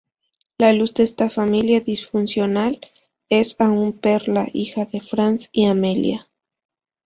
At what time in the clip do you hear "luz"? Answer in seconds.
0.73-0.95